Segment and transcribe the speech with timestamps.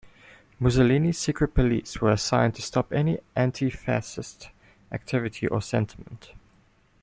[0.59, 4.49] Mussolini's secret police were assigned to stop any anti-Fascist
[4.91, 6.31] activity or sentiment.